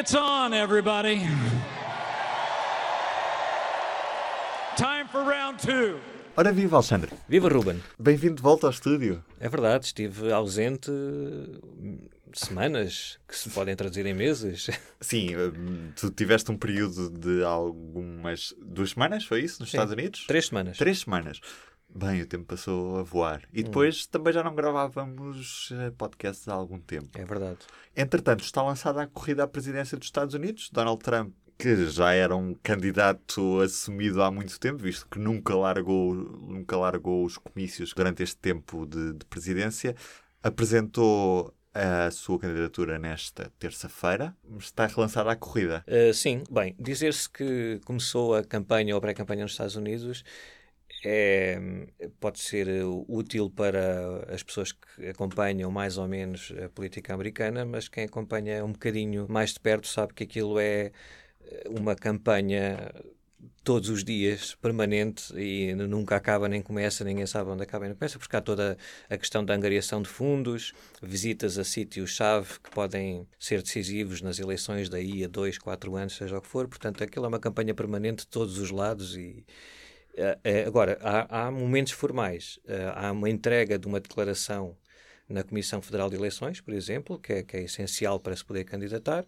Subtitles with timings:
[0.00, 1.20] It's on, everybody.
[4.78, 6.00] Time for round two.
[6.34, 7.10] Ora viva, Alexandre.
[7.28, 7.82] Viva Ruben!
[7.98, 9.22] Bem-vindo de volta ao estúdio.
[9.38, 11.98] É verdade, estive ausente hum,
[12.32, 14.70] semanas, que se podem traduzir em meses.
[15.02, 18.54] Sim, hum, tu tiveste um período de algumas...
[18.58, 19.60] Duas semanas, foi isso?
[19.60, 19.76] Nos Sim.
[19.76, 20.24] Estados Unidos?
[20.26, 20.78] Três semanas.
[20.78, 21.42] Três semanas.
[21.94, 23.42] Bem, o tempo passou a voar.
[23.52, 27.08] E depois também já não gravávamos eh, podcasts há algum tempo.
[27.14, 27.58] É verdade.
[27.96, 30.70] Entretanto, está lançada a corrida à presidência dos Estados Unidos.
[30.72, 36.14] Donald Trump, que já era um candidato assumido há muito tempo, visto que nunca largou,
[36.14, 39.94] nunca largou os comícios durante este tempo de, de presidência,
[40.42, 44.34] apresentou a sua candidatura nesta terça-feira.
[44.58, 45.84] Está relançada a corrida.
[45.86, 50.24] Uh, sim, bem, dizer-se que começou a campanha ou a pré-campanha nos Estados Unidos
[51.04, 51.60] é,
[52.18, 57.64] pode ser uh, útil para as pessoas que acompanham mais ou menos a política americana,
[57.64, 60.92] mas quem acompanha um bocadinho mais de perto sabe que aquilo é
[61.40, 62.92] uh, uma campanha
[63.62, 68.18] todos os dias, permanente, e nunca acaba nem começa, ninguém sabe onde acaba nem começa,
[68.18, 68.76] porque há toda
[69.08, 74.88] a questão da angariação de fundos, visitas a sítios-chave que podem ser decisivos nas eleições
[74.88, 76.68] daí a dois, quatro anos, seja o que for.
[76.68, 79.44] Portanto, aquilo é uma campanha permanente de todos os lados e
[80.66, 82.58] agora, há, há, momentos formais.
[82.64, 84.76] Uh, há uma entrega de uma declaração
[85.28, 88.64] na Comissão Federal de Eleições, por exemplo, que é, que é, essencial para se poder
[88.64, 89.24] candidatar.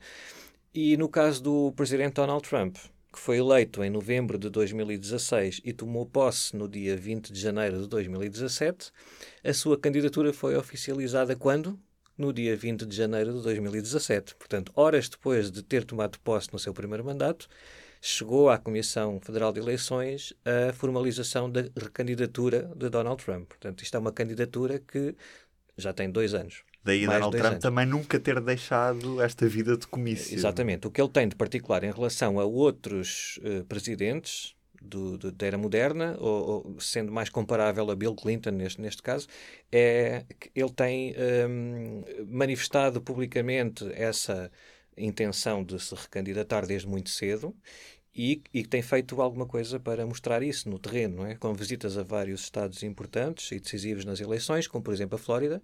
[0.75, 2.77] E no caso do presidente Donald Trump,
[3.13, 7.83] que foi eleito em novembro de 2016 e tomou posse no dia 20 de janeiro
[7.83, 8.91] de 2017,
[9.45, 11.79] a sua candidatura foi oficializada quando?
[12.17, 14.35] No dia 20 de janeiro de 2017.
[14.35, 17.49] Portanto, horas depois de ter tomado posse no seu primeiro mandato,
[18.05, 23.49] chegou à Comissão Federal de Eleições a formalização da recandidatura de Donald Trump.
[23.49, 25.15] Portanto, isto é uma candidatura que
[25.77, 26.65] já tem dois anos.
[26.83, 27.63] Daí Mais Donald Trump anos.
[27.63, 30.35] também nunca ter deixado esta vida de comício.
[30.35, 30.85] Exatamente.
[30.89, 35.47] O que ele tem de particular em relação a outros uh, presidentes do, do, da
[35.47, 39.29] era moderna, ou, ou, sendo mais comparável a Bill Clinton neste, neste caso,
[39.71, 41.15] é que ele tem
[41.49, 44.51] um, manifestado publicamente essa
[44.97, 47.55] intenção de se recandidatar desde muito cedo
[48.15, 51.35] e, e, tem feito alguma coisa para mostrar isso no terreno, não é?
[51.35, 55.63] com visitas a vários estados importantes e decisivos nas eleições, como por exemplo a Flórida,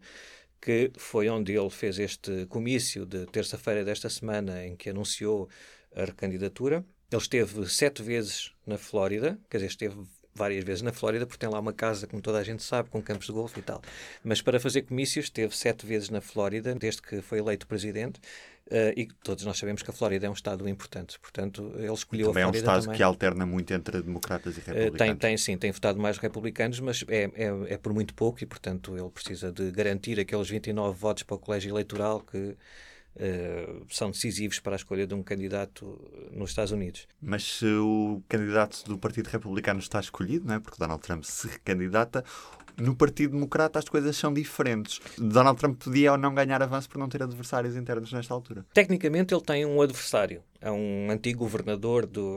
[0.61, 5.49] que foi onde ele fez este comício de terça-feira desta semana em que anunciou
[5.94, 6.84] a recandidatura.
[7.11, 10.06] Ele esteve sete vezes na Flórida, quer dizer, esteve
[10.38, 13.03] várias vezes na Flórida, porque tem lá uma casa, como toda a gente sabe, com
[13.03, 13.82] campos de golfe e tal.
[14.25, 18.21] Mas para fazer comícios, esteve sete vezes na Flórida, desde que foi eleito presidente.
[18.69, 22.26] Uh, e todos nós sabemos que a Flórida é um estado importante, portanto, ele escolheu
[22.26, 22.97] também a é um Flórida estado também.
[22.99, 24.94] que alterna muito entre democratas e republicanos.
[24.94, 28.43] Uh, tem, tem, sim, tem votado mais republicanos, mas é, é, é, por muito pouco
[28.43, 32.55] e, portanto, ele precisa de garantir aqueles 29 votos para o colégio eleitoral que
[33.19, 35.99] uh, são decisivos para a escolha de um candidato
[36.33, 37.06] nos Estados Unidos.
[37.21, 40.61] Mas se o candidato do Partido Republicano está escolhido, não é?
[40.61, 42.25] porque Donald Trump se recandidata,
[42.78, 45.00] no Partido Democrata as coisas são diferentes.
[45.19, 48.65] Donald Trump podia ou não ganhar avanço por não ter adversários internos nesta altura.
[48.72, 50.43] Tecnicamente ele tem um adversário.
[50.61, 52.37] É um antigo governador do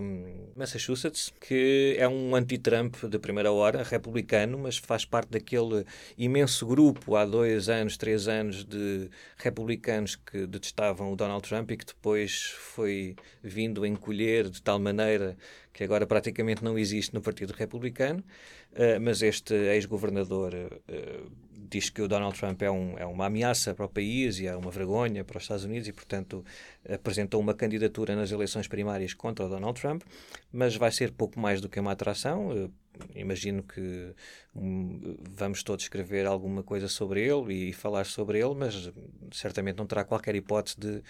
[0.55, 5.83] Massachusetts que é um anti-Trump de primeira hora, republicano, mas faz parte daquele
[6.15, 11.77] imenso grupo há dois anos, três anos de republicanos que detestavam o Donald Trump e
[11.77, 15.35] que depois foi vindo a encolher de tal maneira
[15.73, 18.23] que agora praticamente não existe no Partido Republicano.
[18.73, 21.31] Uh, mas este ex-governador uh,
[21.71, 24.55] diz que o Donald Trump é, um, é, uma ameaça para o país e é
[24.55, 26.43] uma vergonha para os Estados Unidos e, portanto,
[26.87, 30.03] apresentou uma candidatura nas eleições primárias contra o Donald Trump,
[30.51, 32.49] mas vai ser pouco mais do que uma atração.
[32.49, 32.71] Uh,
[33.15, 34.13] imagino que
[34.53, 38.91] um, vamos todos escrever alguma coisa sobre ele e falar sobre ele, mas
[39.31, 41.01] certamente não terá qualquer hipótese de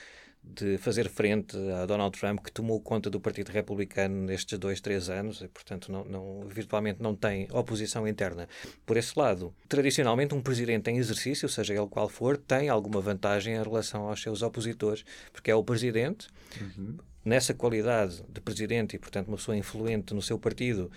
[0.44, 5.09] de fazer frente a Donald Trump, que tomou conta do Partido Republicano nestes dois, três
[5.09, 8.47] anos, e, portanto, não, não, virtualmente não tem oposição interna.
[8.85, 13.56] Por esse lado, tradicionalmente, um presidente em exercício, seja ele qual for, tem alguma vantagem
[13.56, 16.28] em relação aos seus opositores, porque é o presidente,
[16.59, 16.97] uhum.
[17.23, 20.91] nessa qualidade de presidente e, portanto, uma pessoa influente no seu partido.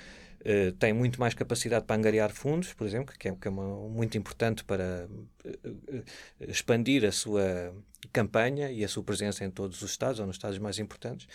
[0.45, 3.89] Uh, tem muito mais capacidade para angariar fundos, por exemplo, que é, que é uma,
[3.89, 5.09] muito importante para
[5.43, 6.05] uh,
[6.41, 7.75] expandir a sua
[8.13, 11.27] campanha e a sua presença em todos os estados ou nos estados mais importantes.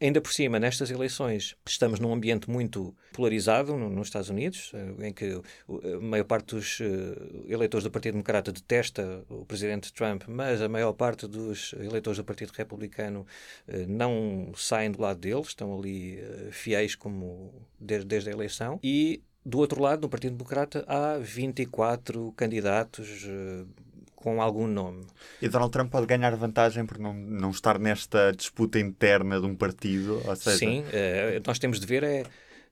[0.00, 5.12] Ainda por cima, nestas eleições, estamos num ambiente muito polarizado no, nos Estados Unidos, em
[5.12, 5.40] que
[5.94, 6.78] a maior parte dos
[7.48, 12.24] eleitores do Partido Democrata detesta o presidente Trump, mas a maior parte dos eleitores do
[12.24, 13.26] Partido Republicano
[13.88, 16.18] não saem do lado deles, estão ali
[16.50, 18.80] fiéis como desde, desde a eleição.
[18.82, 23.26] E do outro lado, no Partido Democrata, há 24 candidatos
[24.22, 25.04] com algum nome.
[25.40, 29.54] E Donald Trump pode ganhar vantagem por não, não estar nesta disputa interna de um
[29.54, 30.22] partido?
[30.24, 30.56] Ou seja...
[30.56, 32.24] Sim, uh, nós temos de ver é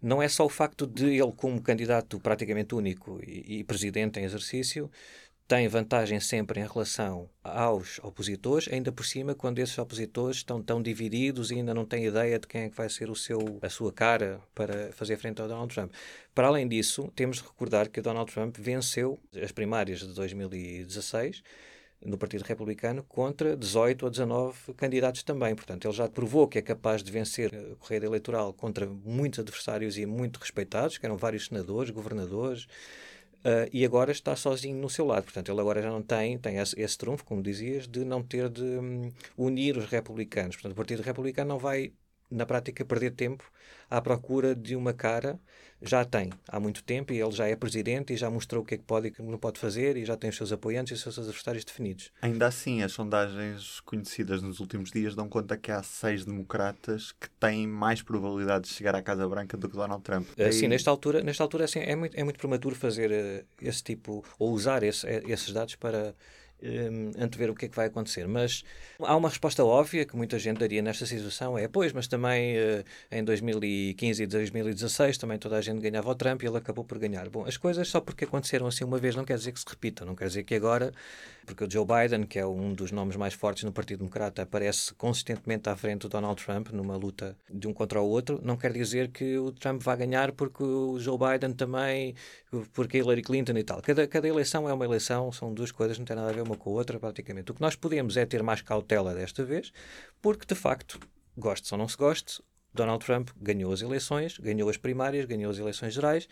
[0.02, 4.24] não é só o facto de ele, como candidato praticamente único e, e presidente em
[4.24, 4.90] exercício,
[5.50, 10.80] tem vantagem sempre em relação aos opositores, ainda por cima quando esses opositores estão tão
[10.80, 13.68] divididos e ainda não têm ideia de quem é que vai ser o seu, a
[13.68, 15.92] sua cara para fazer frente ao Donald Trump.
[16.32, 21.42] Para além disso, temos de recordar que Donald Trump venceu as primárias de 2016
[22.00, 25.56] no Partido Republicano contra 18 ou 19 candidatos também.
[25.56, 29.98] Portanto, ele já provou que é capaz de vencer a corrida eleitoral contra muitos adversários
[29.98, 32.68] e muito respeitados, que eram vários senadores, governadores,
[33.40, 35.24] Uh, e agora está sozinho no seu lado.
[35.24, 38.50] Portanto, ele agora já não tem, tem esse, esse trunfo, como dizias, de não ter
[38.50, 40.56] de um, unir os republicanos.
[40.56, 41.92] Portanto, o Partido Republicano não vai,
[42.30, 43.44] na prática, perder tempo
[43.90, 45.38] à procura de uma cara.
[45.82, 48.74] Já tem há muito tempo e ele já é presidente e já mostrou o que
[48.74, 50.90] é que pode e o que não pode fazer e já tem os seus apoiantes
[50.90, 52.12] e os seus adversários definidos.
[52.20, 57.30] Ainda assim, as sondagens conhecidas nos últimos dias dão conta que há seis democratas que
[57.30, 60.28] têm mais probabilidade de chegar à Casa Branca do que Donald Trump.
[60.38, 63.82] Uh, sim, nesta altura, nesta altura assim, é, muito, é muito prematuro fazer uh, esse
[63.82, 66.14] tipo ou usar esse, esses dados para
[66.62, 68.26] um, antever o que é que vai acontecer.
[68.26, 68.64] Mas
[69.00, 72.84] há uma resposta óbvia que muita gente daria nesta situação: é pois, mas também uh,
[73.10, 76.98] em 2015 e 2016 também toda a gente ganhava o Trump e ele acabou por
[76.98, 77.28] ganhar.
[77.28, 80.06] Bom, as coisas só porque aconteceram assim uma vez não quer dizer que se repitam,
[80.06, 80.92] não quer dizer que agora,
[81.50, 84.94] porque o Joe Biden, que é um dos nomes mais fortes no Partido Democrata, aparece
[84.94, 88.72] consistentemente à frente do Donald Trump numa luta de um contra o outro, não quer
[88.72, 92.14] dizer que o Trump vá ganhar porque o Joe Biden também,
[92.72, 93.82] porque Hillary Clinton e tal.
[93.82, 96.56] Cada, cada eleição é uma eleição, são duas coisas, não tem nada a ver uma
[96.56, 97.50] com a outra, praticamente.
[97.50, 99.72] O que nós podemos é ter mais cautela desta vez,
[100.22, 101.00] porque de facto,
[101.36, 102.40] goste ou não se goste,
[102.72, 106.28] Donald Trump ganhou as eleições, ganhou as primárias, ganhou as eleições gerais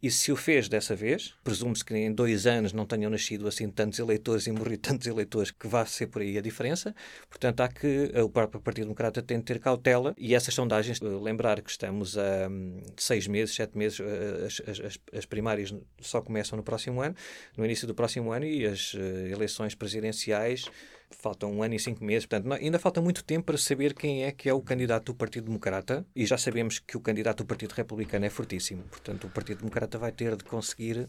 [0.00, 3.68] e se o fez dessa vez, presume-se que em dois anos não tenham nascido assim
[3.68, 6.94] tantos eleitores e morrido tantos eleitores que vá ser por aí a diferença.
[7.28, 11.04] Portanto, há que o próprio Partido Democrata tem de ter cautela e essas sondagens, eh,
[11.04, 16.20] lembrar que estamos a hum, seis meses, sete meses, eh, as, as, as, primárias só
[16.20, 17.16] começam no próximo ano,
[17.56, 20.70] no início do próximo ano e as eh, eleições presidenciais
[21.10, 24.32] faltam um ano e cinco meses, portanto, ainda falta muito tempo para saber quem é
[24.32, 27.72] que é o candidato do Partido Democrata e já sabemos que o candidato do Partido
[27.72, 28.82] Republicano é fortíssimo.
[28.84, 31.08] Portanto, o Partido Democrata vai ter de conseguir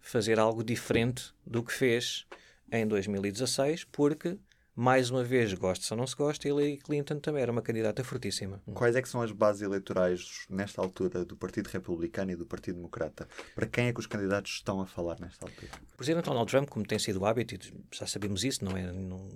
[0.00, 2.26] fazer algo diferente do que fez
[2.72, 4.38] em 2016, porque
[4.74, 8.62] mais uma vez, goste ou não se gosta, Hillary Clinton também era uma candidata fortíssima.
[8.72, 12.76] Quais é que são as bases eleitorais nesta altura do Partido Republicano e do Partido
[12.76, 13.28] Democrata?
[13.54, 15.70] Para quem é que os candidatos estão a falar nesta altura?
[15.92, 17.56] O presidente Donald Trump, como tem sido o hábito,
[17.92, 19.28] já sabemos isso, não é, não,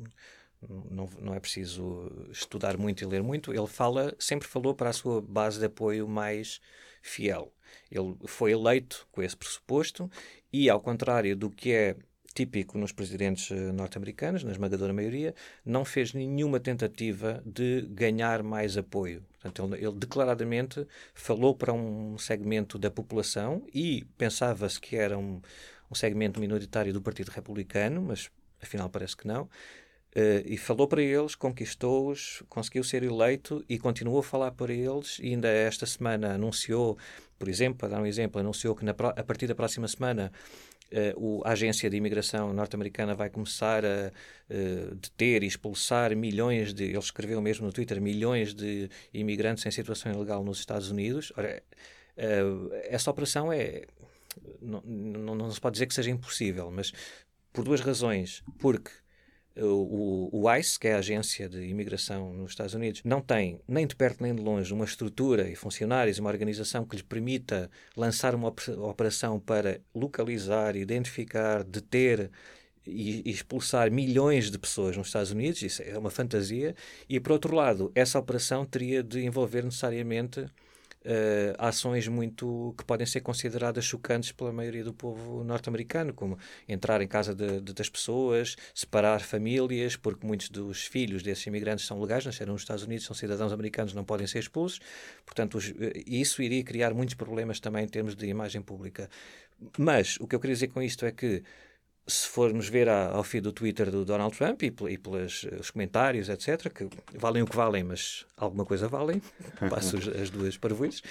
[0.91, 4.93] não, não é preciso estudar muito e ler muito, ele fala, sempre falou para a
[4.93, 6.61] sua base de apoio mais
[7.03, 7.53] fiel.
[7.91, 10.11] Ele foi eleito com esse pressuposto
[10.53, 11.97] e, ao contrário do que é
[12.35, 15.35] típico nos presidentes eh, norte-americanos, na esmagadora maioria,
[15.65, 19.23] não fez nenhuma tentativa de ganhar mais apoio.
[19.41, 25.41] Portanto, ele, ele declaradamente falou para um segmento da população e pensava-se que era um,
[25.91, 29.49] um segmento minoritário do Partido Republicano, mas afinal parece que não.
[30.17, 35.19] Uh, e falou para eles, conquistou-os, conseguiu ser eleito e continuou a falar para eles.
[35.19, 36.97] E ainda esta semana anunciou,
[37.37, 40.31] por exemplo, para dar um exemplo, anunciou que na, a partir da próxima semana
[40.93, 44.13] Uh, a agência de imigração norte-americana vai começar a
[44.51, 49.71] uh, deter e expulsar milhões de, ele escreveu mesmo no Twitter, milhões de imigrantes em
[49.71, 51.33] situação ilegal nos Estados Unidos.
[51.37, 51.63] Ora,
[52.17, 53.87] uh, essa operação é,
[54.61, 56.93] não, não, não se pode dizer que seja impossível, mas
[57.53, 58.43] por duas razões.
[58.59, 58.91] Porque
[59.57, 63.87] o, o, ICE, que é a agência de imigração nos Estados Unidos, não tem nem
[63.87, 68.35] de perto nem de longe uma estrutura e funcionários, uma organização que lhes permita lançar
[68.35, 72.31] uma operação para localizar, identificar, deter
[72.87, 75.63] e, e expulsar milhões de pessoas nos Estados Unidos.
[75.63, 76.75] Isso é uma fantasia.
[77.09, 80.47] E, por outro lado, essa operação teria de envolver necessariamente
[81.05, 87.01] uh, ações muito que podem ser consideradas chocantes pela maioria do povo norte-americano, como entrar
[87.01, 92.01] em casa de, de, das pessoas, separar famílias, porque muitos dos filhos desses imigrantes são
[92.01, 94.81] legais, nasceram nos Estados Unidos, são cidadãos americanos, não podem ser expulsos.
[95.25, 99.09] Portanto, os, eh, isso iria criar muitos problemas também em termos de imagem pública.
[99.79, 101.43] Mas o que eu queria dizer com isto é que
[102.07, 106.29] se formos ver ao feed do Twitter do Donald Trump e, e pelos eh, comentários,
[106.29, 109.23] etc., que valem o que valem, mas alguma coisa valem,
[109.71, 111.03] passo as duas parvoices,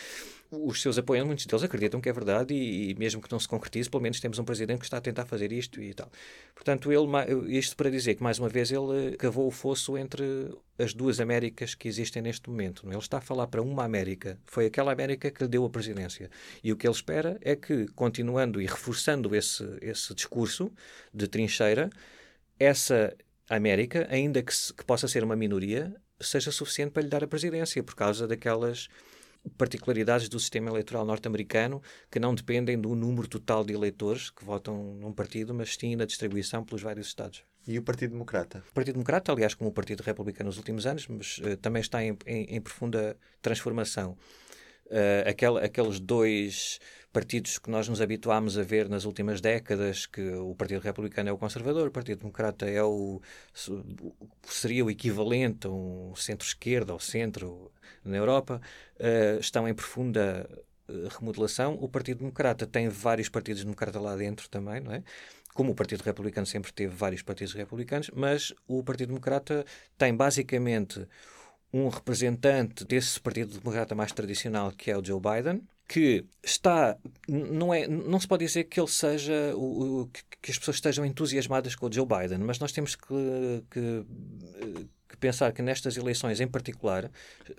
[0.61, 3.47] os seus apoiantes, muitos deles acreditam que é verdade e, e, mesmo que não se
[3.47, 6.11] concretize, pelo menos temos um presidente que está a tentar fazer isto e tal.
[6.53, 10.23] Portanto, ele, isto para dizer que, mais uma vez, ele cavou o fosso entre
[10.77, 12.87] as duas Américas que existem neste momento.
[12.87, 14.39] Ele está a falar para uma América.
[14.45, 16.29] Foi aquela América que lhe deu a presidência.
[16.63, 20.71] E o que ele espera é que, continuando e reforçando esse, esse discurso
[21.13, 21.89] de trincheira,
[22.59, 23.15] essa
[23.49, 27.27] América, ainda que, se, que possa ser uma minoria, seja suficiente para lhe dar a
[27.27, 28.87] presidência, por causa daquelas
[29.57, 34.95] particularidades do sistema eleitoral norte-americano que não dependem do número total de eleitores que votam
[34.95, 37.43] num partido, mas sim na distribuição pelos vários estados.
[37.67, 38.63] E o Partido Democrata?
[38.69, 42.03] O Partido Democrata, aliás, como o Partido Republicano nos últimos anos, mas uh, também está
[42.03, 44.17] em, em, em profunda transformação.
[44.87, 46.79] Uh, aquel, aqueles dois
[47.13, 51.31] partidos que nós nos habituámos a ver nas últimas décadas, que o Partido Republicano é
[51.31, 53.21] o conservador, o Partido Democrata é o
[54.43, 57.71] seria o equivalente a um centro-esquerda ou centro
[58.03, 58.59] na Europa,
[58.99, 60.49] uh, estão em profunda
[60.89, 61.77] uh, remodelação.
[61.79, 65.03] O Partido Democrata tem vários partidos democratas lá dentro também, não é?
[65.53, 69.63] Como o Partido Republicano sempre teve vários partidos republicanos, mas o Partido Democrata
[69.99, 71.07] tem basicamente
[71.73, 77.73] um representante desse Partido Democrata mais tradicional, que é o Joe Biden, que está não
[77.73, 81.75] é não se pode dizer que ele seja o, o que, as pessoas estejam entusiasmadas
[81.75, 84.05] com o Joe Biden mas nós temos que, que,
[85.09, 87.11] que pensar que nestas eleições em particular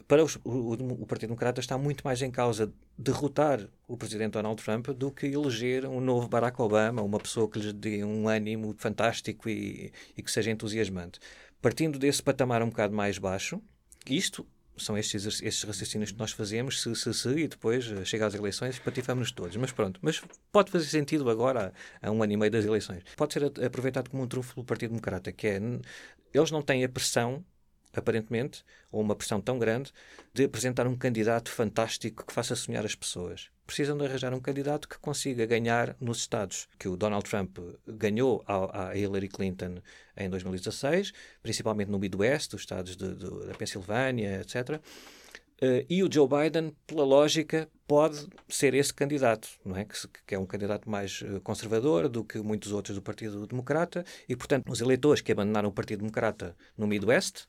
[0.08, 4.62] para os, o, o, Partido Democrata está muito mais em causa derrotar o presidente Donald
[4.62, 8.74] Trump do que eleger um novo Barack Obama uma pessoa que lhes dê um ânimo
[8.78, 11.20] fantástico e, e que seja entusiasmante.
[11.60, 13.60] Partindo desse patamar um bocado mais baixo
[14.06, 14.46] isto
[14.76, 18.34] são estes, estes raciocínios que nós fazemos, se, se, se, e depois eh, chega às
[18.34, 19.56] eleições patifamos-nos todos.
[19.56, 20.20] Mas pronto, mas
[20.50, 23.04] pode fazer sentido agora, a, um ano e meio das eleições.
[23.16, 25.60] Pode ser aproveitado como um trunfo do Partido Democrata, que é,
[26.32, 27.44] eles não têm a pressão
[27.98, 29.92] aparentemente, ou uma pressão tão grande,
[30.32, 33.50] de apresentar um candidato fantástico que faça sonhar as pessoas.
[33.66, 38.44] Precisam de arranjar um candidato que consiga ganhar nos Estados, que o Donald Trump ganhou
[38.46, 39.76] a, Hillary Clinton
[40.16, 44.80] em 2016, principalmente no Midwest, os estados de, de, da Pensilvânia, etc.
[45.62, 49.84] Uh, e o Joe Biden, pela lógica, pode ser esse candidato, não é?
[49.84, 49.94] Que,
[50.26, 54.34] que é um candidato mais uh, conservador do que muitos outros do Partido Democrata, e,
[54.34, 57.46] portanto, os eleitores que abandonaram o Partido Democrata no Midwest,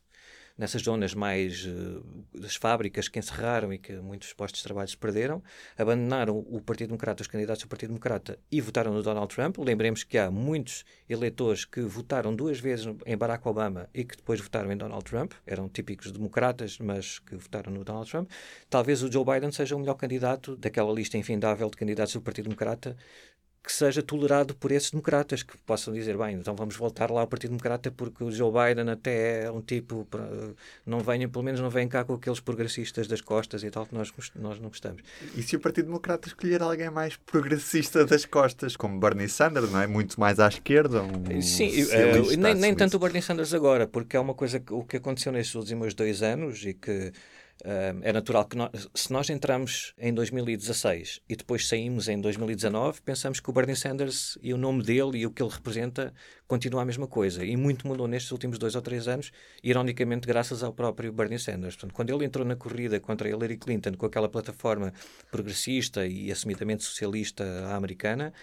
[0.58, 4.98] nessas zonas mais uh, das fábricas que encerraram e que muitos postos de trabalho se
[4.98, 5.44] perderam,
[5.78, 9.58] abandonaram o Partido Democrata, os candidatos do Partido Democrata e votaram no Donald Trump.
[9.58, 14.40] Lembremos que há muitos eleitores que votaram duas vezes em Barack Obama e que depois
[14.40, 18.30] votaram em Donald Trump, eram típicos democratas, mas que votaram no Donald Trump.
[18.70, 22.46] Talvez o Joe Biden seja o melhor candidato daquela lista infindável de candidatos do Partido
[22.46, 22.96] Democrata
[23.66, 27.28] que seja tolerado por esses democratas, que possam dizer, bem, então vamos voltar lá ao
[27.28, 30.08] Partido Democrata porque o Joe Biden até é um tipo,
[30.86, 33.96] não venham, pelo menos não vem cá com aqueles progressistas das costas e tal que
[33.96, 35.02] nós, nós não gostamos.
[35.36, 39.82] E se o Partido Democrata escolher alguém mais progressista das costas, como Bernie Sanders, não
[39.82, 39.88] é?
[39.88, 41.02] Muito mais à esquerda?
[41.02, 44.72] Um Sim, uh, nem, nem tanto o Bernie Sanders agora, porque é uma coisa que,
[44.72, 47.12] o que aconteceu nestes últimos dois anos e que
[47.64, 53.40] é natural que nós, se nós entramos em 2016 e depois saímos em 2019, pensamos
[53.40, 56.14] que o Bernie Sanders e o nome dele e o que ele representa
[56.48, 57.46] continua a mesma coisa.
[57.46, 59.32] E muito mudou nestes últimos dois ou três anos,
[59.64, 61.76] ironicamente, graças ao próprio Bernie Sanders.
[61.76, 64.94] Portanto, quando ele entrou na corrida contra Hillary Clinton com aquela plataforma
[65.32, 67.44] progressista e assumidamente socialista
[67.74, 68.34] americana,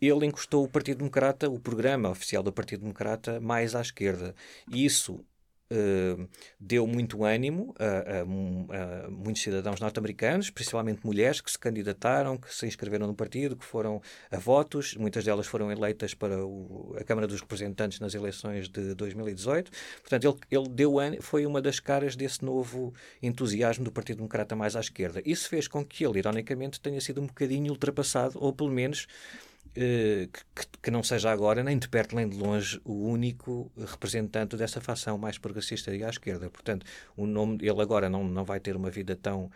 [0.00, 4.34] ele encostou o Partido Democrata, o programa oficial do Partido Democrata, mais à esquerda.
[4.70, 5.24] E isso
[5.68, 6.28] Uh,
[6.60, 12.54] deu muito ânimo a, a, a muitos cidadãos norte-americanos, principalmente mulheres que se candidataram, que
[12.54, 17.04] se inscreveram no partido, que foram a votos, muitas delas foram eleitas para o, a
[17.04, 19.70] Câmara dos Representantes nas eleições de 2018.
[20.00, 24.76] Portanto, ele, ele deu foi uma das caras desse novo entusiasmo do Partido Democrata mais
[24.76, 25.20] à esquerda.
[25.24, 29.55] Isso fez com que ele, ironicamente, tenha sido um bocadinho ultrapassado, ou pelo menos eh,
[29.76, 34.80] que, que, não seja agora, nem de perto nem de longe, o único representante dessa
[34.80, 36.48] facção mais progressista e à esquerda.
[36.48, 39.50] Portanto, o nome, ele agora não, não vai ter uma vida tão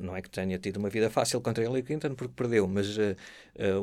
[0.00, 3.14] não é que tenha tido uma vida fácil contra Hillary Clinton porque perdeu, mas uh,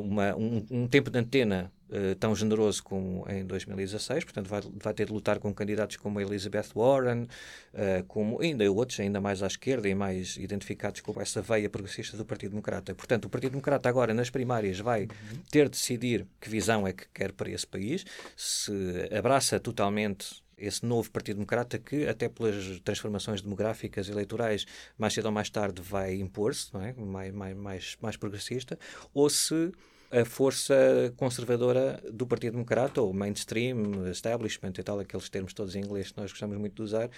[0.02, 4.94] uma, um, um, tempo de antena uh, tão generoso como em 2016, portanto vai, vai
[4.94, 9.46] ter de lutar com candidatos como Elizabeth Warren, uh, como ainda outros, ainda mais à
[9.46, 12.94] esquerda e mais identificados com essa veia progressista do Partido Democrata.
[12.94, 15.08] Portanto, o Partido Democrata agora nas primárias vai
[15.50, 18.04] ter de decidir que visão é que quer para esse país,
[18.36, 18.72] se
[19.16, 24.64] abraça totalmente esse novo Partido Democrata que, até pelas transformações demográficas eleitorais,
[24.96, 26.92] mais cedo ou mais tarde vai impor-se, é?
[26.92, 28.78] mais, mais, mais, mais progressista,
[29.12, 29.72] ou se
[30.12, 30.74] a força
[31.16, 36.20] conservadora do Partido Democrata, ou mainstream, establishment e tal, aqueles termos todos em inglês que
[36.20, 37.10] nós gostamos muito de usar,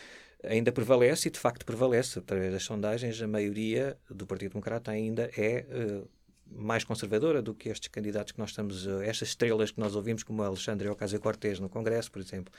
[0.45, 2.21] ainda prevalece e de facto prevalece.
[2.21, 5.67] Através das sondagens, a maioria do Partido Democrata ainda é.
[5.69, 6.09] Uh,
[6.57, 10.23] mais conservadora do que estes candidatos que nós estamos, uh, estas estrelas que nós ouvimos,
[10.23, 12.53] como Alexandre Ocasio-Cortez no Congresso, por exemplo.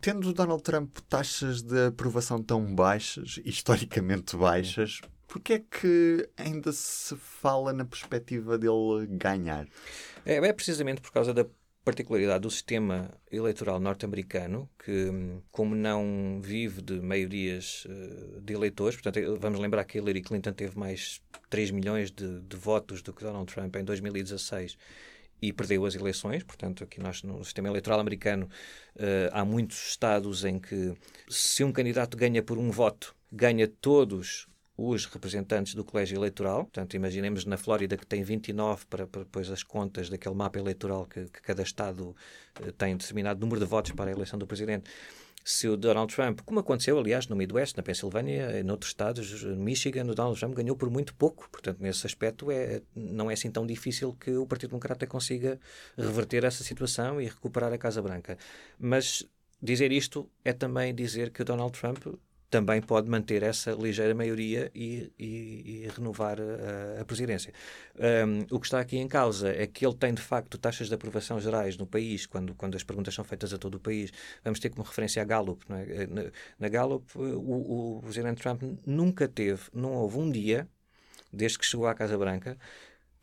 [0.00, 7.16] Tendo Donald Trump taxas de aprovação tão baixas, historicamente baixas, porquê é que ainda se
[7.16, 9.66] fala na perspectiva dele ganhar?
[10.24, 11.46] É, é precisamente por causa da
[11.84, 15.10] particularidade do sistema eleitoral norte-americano, que,
[15.52, 20.78] como não vive de maiorias uh, de eleitores, portanto, vamos lembrar que Hillary Clinton teve
[20.78, 24.78] mais 3 milhões de, de votos do que Donald Trump em 2016
[25.42, 26.42] e perdeu as eleições.
[26.42, 28.48] Portanto, aqui nós, no sistema eleitoral americano,
[28.96, 30.94] uh, há muitos estados em que,
[31.28, 36.64] se um candidato ganha por um voto, ganha todos os representantes do colégio eleitoral.
[36.64, 41.06] Portanto, imaginemos na Flórida que tem 29 para, para depois as contas daquele mapa eleitoral
[41.06, 42.14] que, que cada estado
[42.60, 44.90] uh, tem determinado número de votos para a eleição do presidente.
[45.44, 49.56] Se o Donald Trump, como aconteceu, aliás, no Midwest, na Pensilvânia, em outros estados, no
[49.56, 51.50] Michigan, o Donald Trump ganhou por muito pouco.
[51.50, 55.60] Portanto, nesse aspecto, é, não é assim tão difícil que o Partido Democrata consiga
[55.98, 58.38] reverter essa situação e recuperar a Casa Branca.
[58.78, 59.22] Mas
[59.62, 62.06] dizer isto é também dizer que o Donald Trump
[62.54, 67.52] também pode manter essa ligeira maioria e, e, e renovar a, a presidência.
[67.98, 70.94] Um, o que está aqui em causa é que ele tem, de facto, taxas de
[70.94, 74.12] aprovação gerais no país, quando, quando as perguntas são feitas a todo o país.
[74.44, 75.64] Vamos ter como referência a Gallup.
[75.68, 76.06] É?
[76.06, 80.68] Na, na, Gallup, o, o presidente Trump nunca teve, não houve um dia,
[81.32, 82.56] desde que chegou à Casa Branca,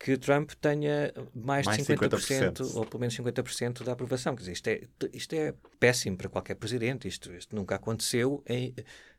[0.04, 4.36] que Trump tenha mais, mais de 50%, 50%, ou pelo menos 50% da aprovação.
[4.36, 4.82] Quer dizer, isto é,
[5.14, 7.08] isto é péssimo para qualquer presidente.
[7.08, 8.74] Isto, isto nunca aconteceu em,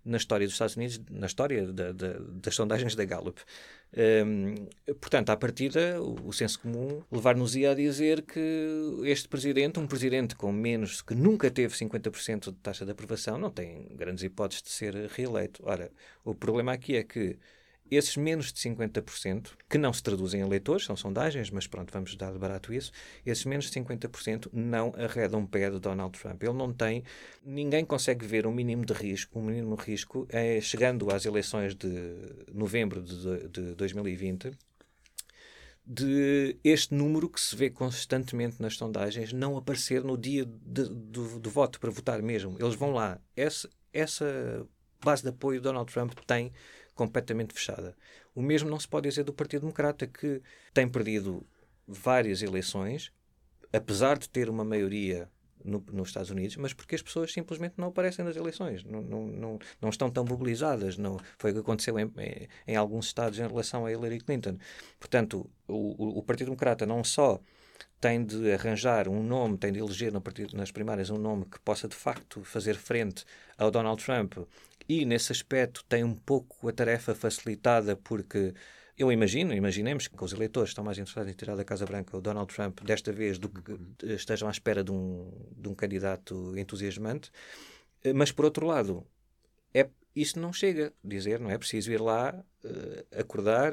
[0.05, 3.41] na história dos Estados Unidos, na história da, da, das sondagens da Gallup.
[3.97, 4.55] Um,
[5.01, 8.41] portanto, à partida, o, o senso comum levar-nos-ia a dizer que
[9.05, 13.51] este presidente, um presidente com menos, que nunca teve 50% de taxa de aprovação, não
[13.51, 15.63] tem grandes hipóteses de ser reeleito.
[15.65, 15.93] Ora,
[16.25, 17.39] o problema aqui é que
[17.97, 22.15] esses menos de 50%, que não se traduzem em eleitores, são sondagens, mas pronto, vamos
[22.17, 22.93] dar de barato isso,
[23.25, 26.43] esses menos de 50% não arredam pé de Donald Trump.
[26.43, 27.03] Ele não tem,
[27.45, 31.89] ninguém consegue ver um mínimo de risco, um mínimo risco é, chegando às eleições de
[32.53, 34.53] novembro de, de 2020,
[35.85, 41.41] de este número que se vê constantemente nas sondagens não aparecer no dia de, do,
[41.41, 42.57] do voto para votar mesmo.
[42.59, 43.21] Eles vão lá.
[43.37, 44.67] Essa, essa
[45.03, 46.53] base de apoio Donald Trump tem
[46.95, 47.97] completamente fechada.
[48.35, 51.47] O mesmo não se pode dizer do Partido Democrata, que tem perdido
[51.87, 53.13] várias eleições,
[53.73, 55.29] apesar de ter uma maioria
[55.65, 59.27] no, nos Estados Unidos, mas porque as pessoas simplesmente não aparecem nas eleições, não, não,
[59.27, 60.99] não, não estão tão mobilizadas.
[60.99, 64.59] Não, foi o que aconteceu em, em, em, alguns estados em relação a Hillary Clinton.
[64.99, 67.41] Portanto, o, o Partido Democrata não só
[68.01, 71.59] tem de arranjar um nome, tem de eleger no partido, nas primárias um nome que
[71.61, 73.25] possa de facto fazer frente
[73.57, 74.39] ao Donald Trump
[74.89, 78.55] e nesse aspecto tem um pouco a tarefa facilitada porque
[78.97, 82.21] eu imagino, imaginemos que os eleitores estão mais interessados em tirar da Casa Branca o
[82.21, 83.63] Donald Trump desta vez do que
[84.15, 87.31] estejam à espera de um, de um candidato entusiasmante,
[88.15, 89.07] mas por outro lado,
[89.73, 90.93] é, isso não chega.
[91.03, 93.73] Dizer, não é preciso ir lá, uh, acordar,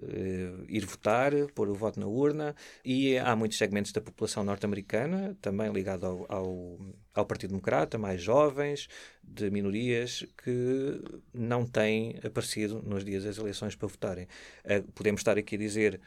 [0.00, 5.36] Uh, ir votar, pôr o voto na urna, e há muitos segmentos da população norte-americana,
[5.40, 6.78] também ligado ao, ao,
[7.14, 8.88] ao, Partido Democrata, mais jovens,
[9.22, 10.98] de minorias, que
[11.32, 14.26] não têm aparecido nos dias das eleições para votarem.
[14.64, 16.00] Uh, podemos estar aqui a dizer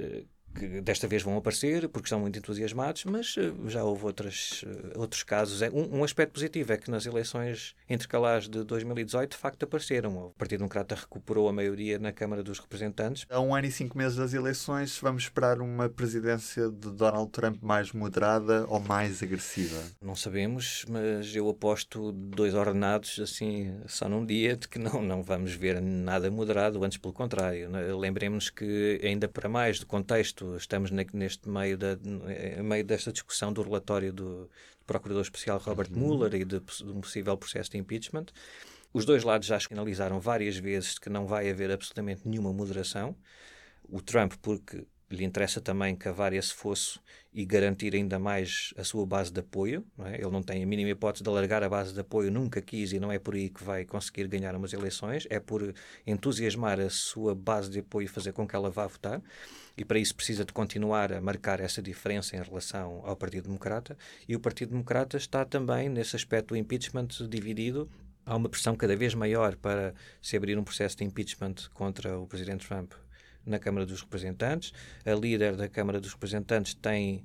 [0.00, 0.26] uh,
[0.58, 5.00] que desta vez vão aparecer porque estão muito entusiasmados, mas uh, já houve outras, uh,
[5.00, 5.62] outros casos.
[5.62, 10.16] É, um, um, aspecto positivo é que nas eleições intercalares de 2018 de facto apareceram.
[10.16, 13.26] O Partido Democrata recuperou a maioria na Câmara dos Representantes.
[13.30, 17.62] A um ano e cinco meses das eleições, vamos esperar uma presidência de Donald Trump
[17.62, 19.82] mais moderada ou mais agressiva?
[20.00, 25.22] Não sabemos, mas eu aposto dois ordenados assim só num dia de que não, não
[25.22, 27.68] vamos ver nada moderado, antes pelo contrário.
[27.68, 27.92] Né?
[27.94, 31.96] Lembremos que ainda para mais do contexto estamos neste meio, da,
[32.62, 34.50] meio desta discussão do relatório do
[34.86, 35.98] Procurador Especial Robert uhum.
[35.98, 38.26] Mueller e de, de um possível processo de impeachment.
[38.92, 43.16] Os dois lados já sinalizaram várias vezes que não vai haver absolutamente nenhuma moderação.
[43.88, 47.00] O Trump, porque lhe interessa também cavar esse fosso
[47.32, 49.84] e garantir ainda mais a sua base de apoio.
[49.96, 50.16] Não é?
[50.16, 52.98] Ele não tem a mínima hipótese de alargar a base de apoio, nunca quis e
[52.98, 55.74] não é por aí que vai conseguir ganhar umas eleições, é por
[56.06, 59.22] entusiasmar a sua base de apoio e fazer com que ela vá votar.
[59.76, 63.96] E para isso precisa de continuar a marcar essa diferença em relação ao Partido Democrata.
[64.26, 67.88] E o Partido Democrata está também, nesse aspecto do impeachment, dividido
[68.24, 72.26] há uma pressão cada vez maior para se abrir um processo de impeachment contra o
[72.26, 72.92] presidente Trump
[73.44, 74.72] na Câmara dos Representantes.
[75.04, 77.24] A líder da Câmara dos Representantes tem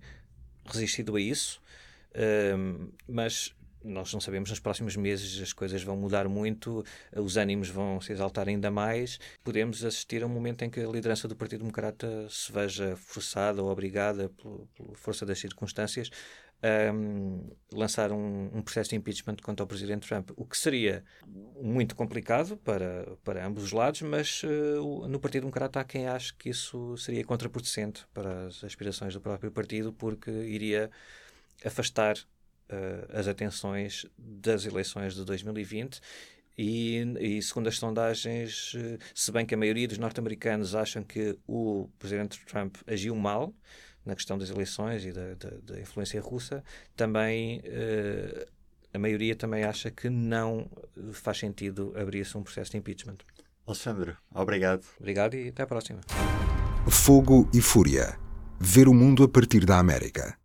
[0.65, 1.59] resistido a isso,
[3.07, 6.83] mas nós não sabemos, nos próximos meses as coisas vão mudar muito,
[7.15, 9.19] os ânimos vão se exaltar ainda mais.
[9.43, 13.61] Podemos assistir a um momento em que a liderança do Partido Democrata se veja forçada
[13.61, 16.09] ou obrigada, pela força das circunstâncias,
[16.93, 21.03] um, lançar um, um, processo de impeachment contra o presidente Trump, o que seria
[21.59, 26.33] muito complicado para, para ambos os lados, mas uh, no Partido Democrata há quem ache
[26.35, 30.91] que isso seria contraproducente para as aspirações do próprio partido, porque iria
[31.65, 32.15] afastar
[32.71, 36.01] uh, as atenções das eleições de 2020
[36.57, 41.37] e, e, segundo as sondagens, eh, se bem que a maioria dos norte-americanos acham que
[41.47, 43.53] o presidente Trump agiu mal,
[44.05, 46.63] na questão das eleições e da, da, da influência russa,
[46.95, 48.45] também uh,
[48.93, 50.69] a maioria também acha que não
[51.13, 53.17] faz sentido abrir-se um processo de impeachment.
[53.65, 54.83] Alexandre, obrigado.
[54.99, 56.01] Obrigado e até à próxima.
[56.89, 58.17] Fogo e Fúria.
[58.59, 60.37] Ver o mundo a partir da América.